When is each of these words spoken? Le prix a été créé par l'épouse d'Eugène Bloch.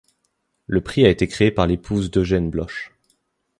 Le 0.65 0.81
prix 0.81 1.05
a 1.05 1.09
été 1.11 1.27
créé 1.27 1.51
par 1.51 1.67
l'épouse 1.67 2.09
d'Eugène 2.09 2.49
Bloch. 2.49 2.91